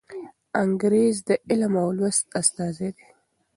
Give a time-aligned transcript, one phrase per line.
[0.63, 3.07] انګریز د علم او لوست استازی دی.